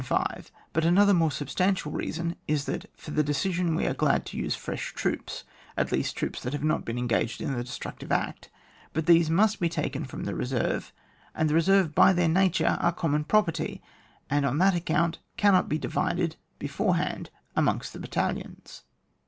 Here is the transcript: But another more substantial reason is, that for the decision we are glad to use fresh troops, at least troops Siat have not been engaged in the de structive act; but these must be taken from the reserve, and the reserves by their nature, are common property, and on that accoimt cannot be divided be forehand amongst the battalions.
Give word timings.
But 0.73 0.83
another 0.83 1.13
more 1.13 1.29
substantial 1.29 1.91
reason 1.91 2.35
is, 2.47 2.65
that 2.65 2.89
for 2.97 3.11
the 3.11 3.21
decision 3.21 3.75
we 3.75 3.85
are 3.85 3.93
glad 3.93 4.25
to 4.25 4.35
use 4.37 4.55
fresh 4.55 4.95
troops, 4.95 5.43
at 5.77 5.91
least 5.91 6.15
troops 6.15 6.39
Siat 6.39 6.53
have 6.53 6.63
not 6.63 6.83
been 6.83 6.97
engaged 6.97 7.39
in 7.39 7.51
the 7.53 7.63
de 7.63 7.69
structive 7.69 8.09
act; 8.09 8.49
but 8.93 9.05
these 9.05 9.29
must 9.29 9.59
be 9.59 9.69
taken 9.69 10.03
from 10.05 10.23
the 10.23 10.33
reserve, 10.33 10.91
and 11.35 11.51
the 11.51 11.53
reserves 11.53 11.89
by 11.89 12.13
their 12.13 12.27
nature, 12.27 12.79
are 12.81 12.91
common 12.91 13.23
property, 13.25 13.79
and 14.27 14.43
on 14.43 14.57
that 14.57 14.73
accoimt 14.73 15.19
cannot 15.37 15.69
be 15.69 15.77
divided 15.77 16.35
be 16.57 16.65
forehand 16.65 17.29
amongst 17.55 17.93
the 17.93 17.99
battalions. 17.99 18.81